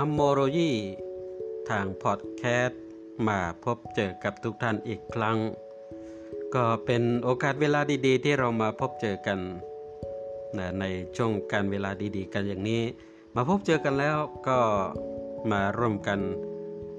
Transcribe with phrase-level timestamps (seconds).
[0.00, 0.72] รมโมโลยี
[1.70, 2.82] ทางพอดแคสต์
[3.28, 5.38] มาพบเจอกับทุกท่านอีกครั้ง
[6.54, 9.38] ก็เป็นโอกาสเวลาดีๆ ที่เรามาพบเจอกัน
[10.80, 10.84] ใน
[11.16, 12.82] ช่วงการเวลาดีๆ กันอย่างนี้
[13.36, 14.16] มาพบเจอกันแล้ว
[14.48, 14.58] ก็
[15.52, 16.20] มาร่วมกัน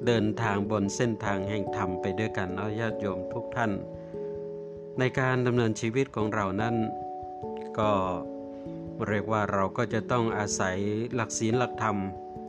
[0.05, 3.71] เดินทางบนเส้นทางแห่งธรรมไปด้วยกันเนาะญาติโยมทุกท่าน
[4.99, 6.75] ในการดำเนินชีวิตของเรานั้น
[7.79, 7.91] ก็
[9.07, 10.77] เรียกว่าเราก็จะต้องอาศัย
[11.15, 11.97] หลักศีลหลักธรรม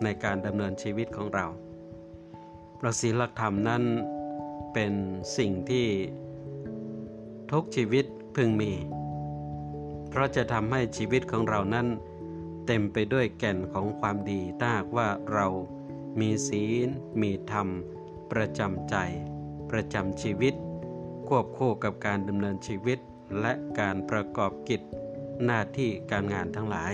[0.05, 1.47] ในการดำเนินชีวิตของเรา
[2.81, 3.83] หลักศีลหลักธรรมนั้น
[4.73, 4.93] เป็น
[5.37, 5.87] สิ่งที่
[7.53, 8.05] ทุกชีวิต
[8.37, 8.73] พึงมี
[10.09, 11.87] เพราะจะทำให้ชีวิตของเรานั้น
[12.67, 15.47] เต็มไปด้วยแก่นของความดีถ้าหากว่าเรา
[16.21, 16.89] มีศีล
[17.23, 17.69] มีธรรม
[18.33, 18.97] ประจำใจ
[19.71, 20.55] ประจำชีวิต
[21.29, 22.99] ควบคู่กับการดำเนินชีวิต
[23.41, 24.81] และการประกอบกิจ
[25.45, 26.93] หน้าที่การงานทั้งหลาย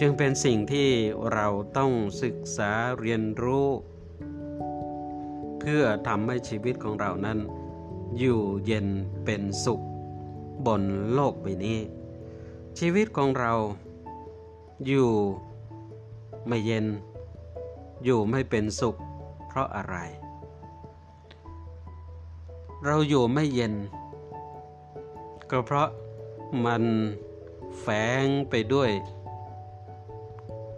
[0.00, 0.88] จึงเป็นสิ่งที่
[1.32, 1.92] เราต้อง
[2.22, 3.68] ศึกษาเรียนรู้
[5.60, 7.38] เพื่อทำให้ชีวิตของเรานั้น
[8.18, 8.86] อยู่เย็น
[9.24, 9.80] เป็นสุข
[10.66, 11.78] บนโลกใบนี้
[12.78, 13.52] ชีวิตของเรา
[14.86, 15.10] อยู่
[16.46, 16.86] ไม่เย็น
[18.04, 18.96] อยู่ไม่เป็นสุข
[19.48, 19.96] เพราะอะไร
[22.84, 23.74] เราอยู่ไม่เย็น
[25.50, 25.88] ก็เพราะ
[26.64, 26.84] มัน
[27.80, 27.86] แฝ
[28.24, 28.90] งไปด้วย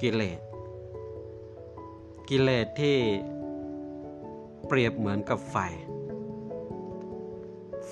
[0.03, 0.41] กิเลส
[2.29, 2.99] กิเลสที่
[4.67, 5.57] เปรียบเหมือนกับไฟ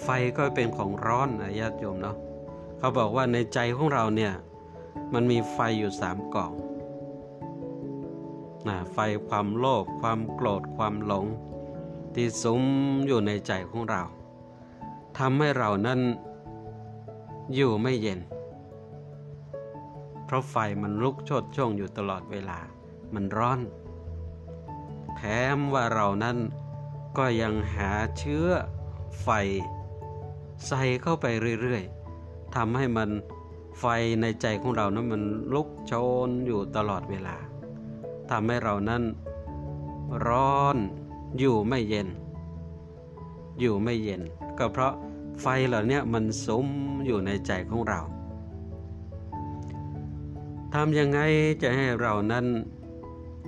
[0.02, 2.16] ไฟก็เป็นของร้อนนะญาติโยมเนาะ
[2.78, 4.32] เขาบอกว่าในใจของเราเนี่ย
[5.12, 6.52] มันมีไฟอยู่สามกล่อง
[8.68, 11.26] นะไฟความโลภความโกรธความหลง
[12.14, 12.62] ที่สุม
[13.06, 14.02] อยู่ในใจของเรา
[15.18, 16.00] ทำให้เรานั้น
[17.54, 18.20] อยู่ไม่เย็น
[20.24, 22.58] เพราะไฟมันลุกโชดช่วงอยู่ตลอดเวลา
[23.14, 23.60] มันร้อน
[25.16, 25.22] แถ
[25.56, 26.36] มว่าเรานั้น
[27.18, 28.46] ก็ยังหาเชื้อ
[29.22, 29.28] ไฟ
[30.66, 31.26] ใส่เข้าไป
[31.60, 33.10] เรื่อยๆทำให้มัน
[33.80, 33.84] ไฟ
[34.20, 35.22] ในใจของเรานั้นมัน
[35.54, 35.92] ลุกโช
[36.26, 37.36] นอยู่ตลอดเวลา
[38.30, 39.02] ทำให้เรานั้น
[40.26, 40.76] ร้อน
[41.38, 42.08] อยู่ไม่เย็น
[43.60, 44.22] อยู่ไม่เย็น
[44.58, 44.92] ก็เพราะ
[45.40, 46.66] ไฟเหล่านี้มันสม
[47.06, 48.00] อยู่ในใจของเรา
[50.78, 51.20] ทำยังไง
[51.62, 52.46] จะให้เรานั้น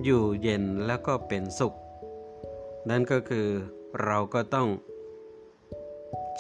[0.04, 1.75] อยู่เย็นแล้วก็เป็นสุข
[2.88, 3.48] นั่นก็คือ
[4.04, 4.69] เราก็ต้อง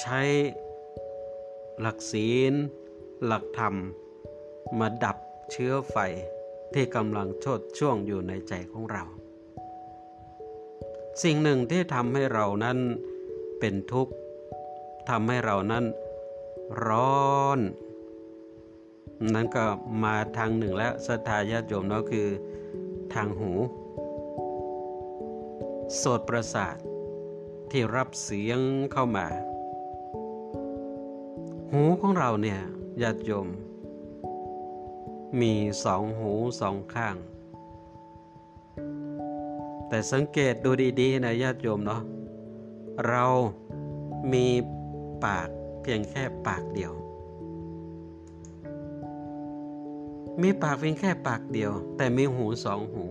[0.00, 0.20] ใช้
[1.80, 2.52] หลักศีล
[3.26, 3.74] หลักธรรม
[4.78, 5.16] มาดับ
[5.50, 5.96] เชื้อไฟ
[6.74, 9.04] ที่กำลังโชดช่วงอยู่ในใจของเรา
[11.22, 12.78] สิ่งหนึ่งที่ทำให้เรานั้น
[13.60, 14.12] เป็นทุกข์
[15.10, 15.84] ทำให้เรานั้น
[16.86, 17.60] ร้อน
[19.34, 19.64] นั้นก็
[20.04, 22.28] มาทางหนึ่งแล้วสทายาติโยมเนาะคือ
[23.14, 23.52] ทางหู
[25.96, 26.76] โสตประสาท
[27.70, 28.60] ที่รับเสียง
[28.92, 29.26] เข้ามา
[31.72, 32.60] หูของเราเนี่ย
[33.02, 33.48] ญาติโยม
[35.40, 35.54] มี
[35.84, 37.16] สองหูสองข้าง
[39.88, 42.02] แต่สังเกตดูดีๆนะญาติโยมเนาะ
[43.08, 43.24] เรา
[44.32, 44.46] มี
[45.24, 45.48] ปาก
[45.82, 46.92] เพียงแค่ปากเดียว
[50.42, 53.04] มีปากเพียงแค่ปากเดียว แต่มีหูสองหู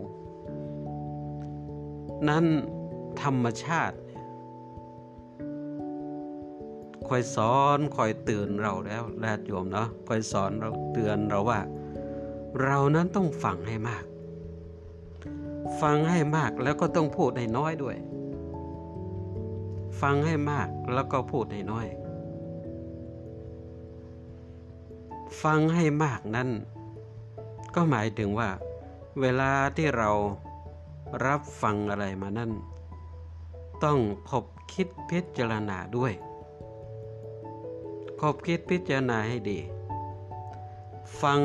[2.29, 2.45] นั้น
[3.21, 3.97] ธรรมชาติ
[7.07, 11.59] คอยสอนคอยเตือนเราแล้วแรดโยมเนาะคอยสอนเราเตือนเราว่า
[12.63, 14.05] เรานั้นต้องฟังให้มาก
[15.81, 17.97] ฟังให้มากแล้วก็ต้องพูดให้น้อยด้วย
[20.01, 21.87] ฟังให้มากแล้วก็พูดให้น้อย
[25.43, 26.49] ฟังให้มากนั้น
[27.75, 28.49] ก็หมายถึงว่า
[29.21, 30.09] เวลาที่เรา
[31.25, 32.51] รับฟังอะไรมานั้น
[33.83, 33.99] ต้อง
[34.29, 36.13] คบคิดพิจารณาด้วย
[38.19, 39.59] คบคิดพิจารณาให้ดี
[41.21, 41.41] ฟัง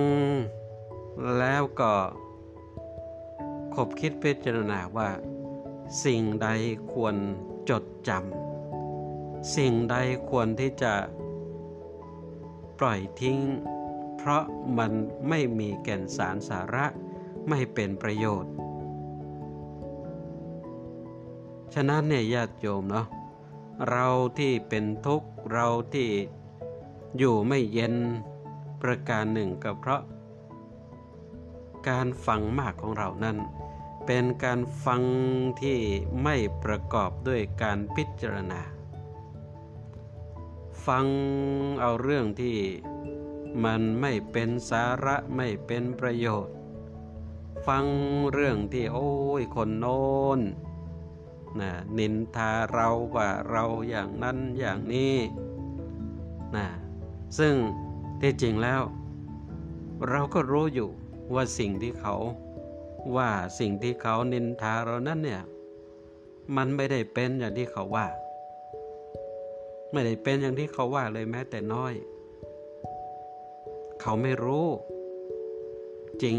[1.38, 1.93] แล้วก็
[3.75, 5.08] คบคิดพิจารณาว่า
[6.04, 6.49] สิ่งใด
[6.93, 7.16] ควร
[7.70, 9.96] จดจำสิ่งใด
[10.28, 10.94] ควรที่จะ
[12.78, 13.38] ปล่อยทิ้ง
[14.22, 14.44] เพราะ
[14.78, 14.93] มัน
[15.28, 16.87] ไม่มีแก่นสารสาระ
[17.49, 18.52] ไม่เป็นประโยชน์
[21.75, 23.06] ฉะนั้นเนี่ยญาติโยมเนาะ
[23.88, 24.06] เรา
[24.38, 26.08] ที่เป็นทุกข์เราที่
[27.19, 27.94] อยู่ไม่เย็น
[28.82, 30.02] ประการหนึ่งก็เพราะ
[31.88, 33.37] การฟังมากของเรานั้น
[34.06, 35.02] เป็นการฟัง
[35.61, 35.78] ที่
[36.23, 38.61] ไม่ประกอบด้วยการพิจารณา
[40.87, 41.06] ฟัง
[41.81, 42.56] เอาเรื่องที่
[43.64, 46.55] มันไม่เป็นสาระไม่เป็นประโยชน์
[47.67, 47.87] ฟัง
[48.32, 49.11] เรื่องที่โอ้
[49.41, 50.02] ยคนโน้
[50.38, 50.41] น
[51.61, 55.17] นะนินทาเราว่าเราอย่างนั้นอย่างนี้
[56.56, 56.69] นะ
[57.38, 57.55] ซึ่ง
[58.20, 58.82] ที่จริงแล้ว
[60.08, 60.91] เราก็รู้อยู่
[61.35, 62.14] ว่าสิ่งที่เขา
[63.17, 65.43] ว่าสิ่งที่เขานินทาเรานั้นเนี่ย
[66.56, 68.06] มันไม่ได้เป็นอย่างที่เขาว่า
[69.93, 71.94] ไม่ได้เป็นอย่างที่เขาว่าเลยแม้แต่น้อย
[74.00, 74.67] เขาไม่รู้
[76.23, 76.38] จริง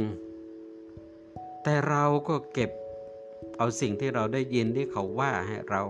[1.63, 2.71] แต่เราก็เก็บ
[3.57, 5.83] เอาสิ่งที่เราได้ยินที่เขาว่าให้เรา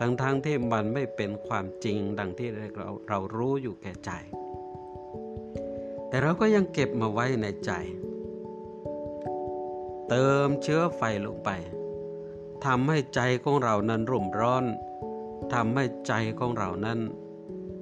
[0.00, 4.10] ทั้งๆทที่มันไม่เป็นความจริงดังที่เราเรารู้อยู่แก่ใจ
[6.08, 7.72] แต่เราก็ยังเก็บมาไว้ในใจ
[10.08, 11.50] เติมเชื้อไฟลงไป
[12.66, 14.64] ทำให้ใจของเรานั้นรุ่มร้อน
[15.54, 16.98] ทำให้ใจของเรานั้น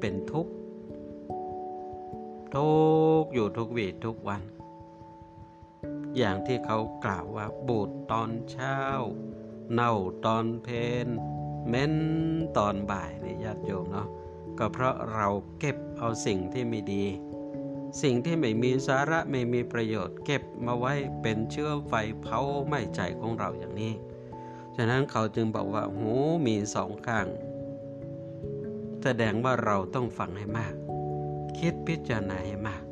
[0.00, 0.52] เป็นทุกข์
[2.54, 2.70] ทุ
[3.20, 4.42] กอยู่ทุกวีทุกวัน
[6.16, 8.78] อย่างที่เขากล่าวว่าบูดตอนเช้า
[9.72, 9.94] เน่า
[10.26, 10.68] ตอนเพ
[11.06, 11.08] น
[11.68, 11.94] เม้น
[12.56, 14.08] ตอนบ่ายนี่ญาติโยมเนาะ
[14.58, 15.28] ก็เพราะเรา
[15.58, 17.04] เก็บเอาสิ่งที่ไม่ดี
[18.02, 23.92] สิ่งที่ไม่มีสาระไม่มีประโยชน์ เก็บมาไว้เป็นเชื้อไฟเผาไหม้ใจของเราอย่างนี้
[24.76, 26.10] ฉะนั้นเขาจึงบอกว่าหู
[26.46, 27.26] มีสองข้าง
[29.02, 30.74] แสดงว่าเราต้องฟังให้มาก
[31.58, 32.82] คิดพิจารณาให้มาก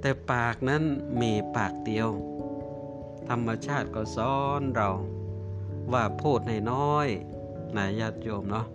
[0.00, 0.82] แต่ปากนั้น
[1.20, 2.08] มีปากเดียว
[3.28, 4.90] ธรรมชาติก็สอนเรา
[5.92, 7.08] ว่าพูดในน้อย
[7.76, 8.66] นายญาติโยมเนาะ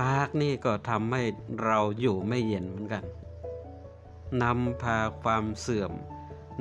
[0.00, 1.22] ปากนี่ก็ทำให้
[1.64, 3.04] เราอยู่ไม่เย็นเหมือนกัน
[4.42, 5.92] นำพาความเสื่อม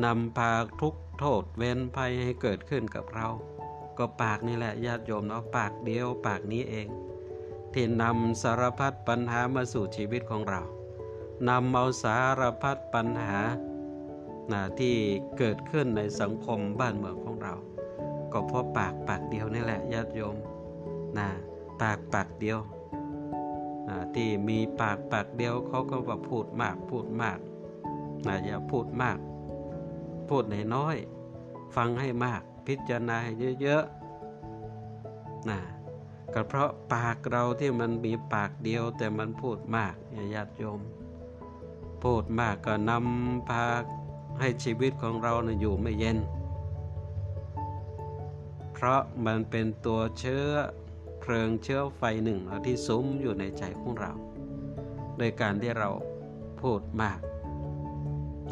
[0.04, 0.52] นำพา
[0.82, 3.28] ทุกโทษเว้นภัยให้เกิดขึ้นกับเรา
[3.98, 6.88] ก็ปากนี่แหละญาติโยมเนาะปากเดียวปากนี้เอง
[7.74, 10.62] ที่นำสารพัดปัญหามาสู่ชีวิตของเรา
[11.50, 13.40] นำเอาสารพัดปัญหา
[14.52, 14.96] นะที่
[15.38, 17.54] เกิดขึ้นในสังคมบ้านเมืองของเรา
[18.32, 20.36] ก็เพราะปากปากเดียวนี่แหละญาติโยม
[21.18, 21.28] นะ
[21.82, 22.60] ปากปากเดียว
[23.88, 27.40] นะที่มีปากปากเดียวเขาก็ว่าพูดมากพูดมาก
[28.28, 29.18] นะอย่าพูดมาก
[30.30, 30.44] พูด
[30.76, 30.98] น้อย
[31.76, 33.32] ฟังให้มากพิจารณาให้
[33.62, 35.60] เยอะๆนะ
[36.34, 39.96] ก็เพราะปากเราที่มันมีปากเดียวแต่มันพูดมาก
[40.34, 40.80] ญาติโยม
[42.04, 43.64] พูดมากก็นำพา
[44.40, 46.18] ให้ชีวิตของเรานะอยู่ไม่เย็น
[48.74, 50.48] เพราะมันเป็นตัวเชื้อ
[51.20, 54.12] เพลิงเชื้อไฟหนึ่งที่ซุ้มอยู่ในใจของเรา
[55.18, 55.90] โดยการที่เรา
[56.62, 57.20] พูดมาก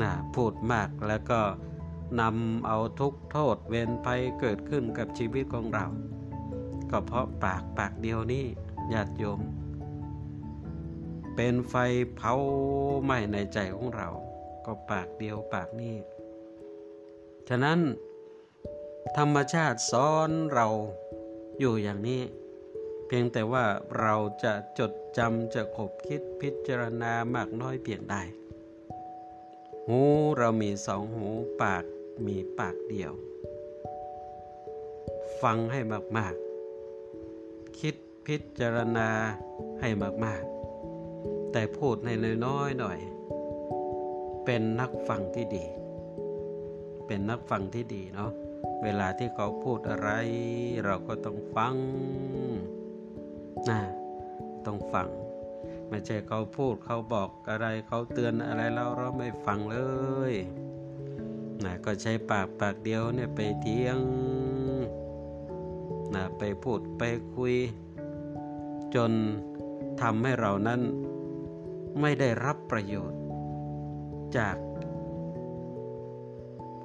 [0.01, 1.41] นะพูดมากแล้วก็
[2.21, 5.85] นำเอาทุกโทษเวรภัยเกิดขึ้นกับชีวิตของเรา
[6.91, 8.45] ก็เพราะปากปากเดียวนี้
[8.93, 9.39] ญาติโยม
[11.35, 11.75] เป็นไฟ
[12.15, 12.33] เผา
[13.03, 14.09] ไหม้ในใจของเรา
[14.65, 15.97] ก็ปากเดียวปากนี้
[17.49, 17.79] ฉะนั้น
[19.17, 20.67] ธรรมชาติสอนเรา
[21.59, 22.21] อยู่อย่างนี้
[23.07, 23.65] เพียงแต่ว่า
[23.99, 28.15] เราจะจดจำจะขบคิดพิจารณามากน้อยเพียงใด
[29.87, 30.01] หู
[30.37, 31.27] เรามีสองหู
[31.61, 31.83] ปาก
[32.25, 33.13] มีปากเดียว
[35.41, 35.79] ฟังให้
[36.17, 36.50] มาก ๆ
[37.79, 37.95] คิด
[38.25, 39.09] พิจารณา
[39.79, 39.89] ให้
[40.25, 42.09] มากๆ แต่พูดใน
[42.45, 42.99] น้อยๆหน่อย
[44.45, 45.65] เป็นนักฟังที่ดี
[47.07, 48.31] เป็นนักฟังที่ดีเนาะ
[48.83, 50.09] เวลาที่เขาพูดอะไร
[50.85, 51.75] เราก็ต้องฟัง
[53.69, 53.81] นะ
[54.65, 55.07] ต้องฟัง
[55.89, 59.77] ไม่ใช่เขาพูดเขาบอกอะไรเขาเตือนอะไรเราเราไม่ฟังเล
[60.31, 60.33] ย
[61.63, 63.97] นะก็ใช้ปากปากเดียวเนี่ยไปเทียง
[66.13, 67.03] นะไปพูดไป
[67.35, 67.55] คุย
[68.95, 69.11] จน
[70.01, 70.81] ทำให้เรานั้น
[72.01, 73.19] ไม่ได้รับประโยชน์
[74.37, 74.55] จาก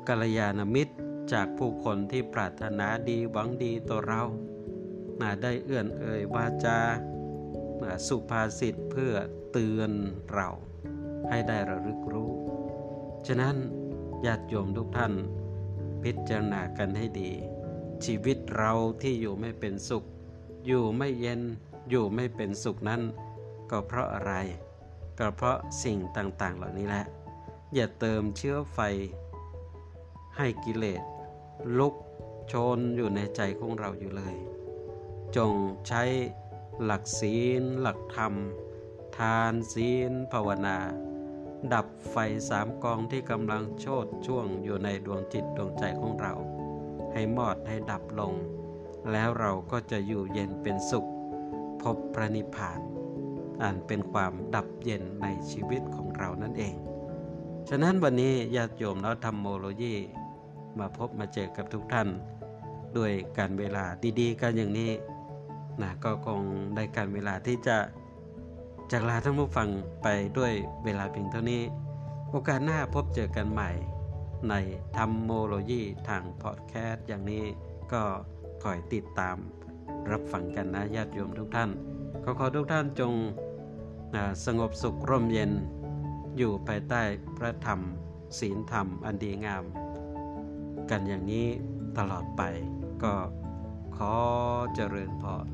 [0.08, 0.94] กัลยาณมิตร
[1.32, 4.22] จากผู้คนที่ปรารถนาดีหวังดีต่อเรา
[5.20, 6.78] นะได้เอื้อนเอ่ยวาจา
[8.06, 9.14] สุภาษิตเพื่อ
[9.52, 9.90] เตือน
[10.32, 10.48] เรา
[11.28, 12.32] ให้ได้ระลึกรู้
[13.26, 13.56] ฉะนั้น
[14.26, 15.12] ญาติโยมทุกท่าน
[16.02, 17.30] พิจารณากันให้ดี
[18.04, 18.72] ชีวิตเรา
[19.02, 20.04] ที่อยู่ไม่เป็นสุข
[20.66, 21.40] อยู่ไม่เย็น
[21.90, 23.02] อยู่ไม่เป็นสุขนั้น
[23.70, 24.32] ก็เพราะอะไร
[25.18, 27.04] ก็เพราะสิ่งต่างๆ เหล่านี้แหละ
[27.74, 28.78] อย่าเติมเชื้อไฟ
[30.36, 31.02] ให้กิเลส
[31.78, 31.94] ลุก
[32.48, 34.36] โชนอยู่ในใจของเราอยู่เลย
[35.36, 35.54] จง
[35.88, 36.02] ใช้
[36.84, 38.34] หลักศีล หลักธรรม
[39.18, 40.78] ทานศีล ภาวนา
[41.72, 42.16] ดับไฟ
[42.48, 46.34] สามกองที่กำลังโชดช่วงอยู่ในดวงจิตดวงใจของเรา
[47.18, 48.32] ให้มอดให้ดับลง
[49.12, 51.08] แล้วเราก็จะอยู่เย็นเป็นสุข
[51.82, 52.80] พบพระนิพพาน
[53.62, 56.74] อันเป็นความดับเย็นในชีวิตของเรานั่นเอง
[57.68, 59.94] ฉะนั้นวันนี้ญาติโยมเนาะธรรมโมโลยี
[60.78, 62.08] มาพบมาเจอกับทุกท่าน
[62.96, 63.84] ด้วยการเวลา
[64.20, 64.92] ดีๆ กันอย่างนี้
[65.80, 66.40] นะก็คง
[66.74, 67.76] ได้การเวลาที่จะ
[68.92, 69.68] จากลาท่านผู้ฟัง
[70.02, 70.08] ไป
[70.38, 70.52] ด้วย
[70.84, 71.62] เวลาเพียงเท่านี้
[72.30, 73.70] โอกาสหน้าพบเจอกันใหม่
[74.50, 74.54] ใน
[74.96, 77.44] ธรรมโมโลยีทางพอดแคสต์อย่างนี้
[77.92, 78.02] ก็
[78.64, 79.36] คอยติดตาม
[80.10, 81.70] รับฟังกันนะญาติโยมทุกท่าน
[82.24, 83.12] ขอขอทุกท่านจง
[84.46, 85.52] สงบสุขร่มเย็น
[86.36, 87.02] อยู่ภายใต้
[87.38, 87.80] พระธรรม
[88.38, 89.64] ศีลธรรมอันดีงาม
[90.90, 91.46] กันอย่างนี้
[91.98, 92.42] ตลอดไป
[93.02, 93.14] ก็
[93.96, 94.14] ขอ
[94.74, 95.46] เจริญพร